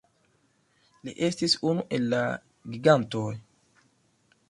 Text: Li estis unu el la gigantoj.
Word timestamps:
Li 1.09 1.13
estis 1.27 1.55
unu 1.73 1.85
el 1.99 2.09
la 2.17 2.25
gigantoj. 2.75 3.27